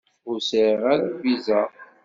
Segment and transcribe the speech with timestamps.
[0.29, 1.61] Ur sɛiɣ ara lviza.